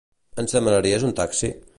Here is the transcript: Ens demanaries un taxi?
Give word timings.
Ens 0.43 0.55
demanaries 0.57 1.05
un 1.09 1.13
taxi? 1.21 1.51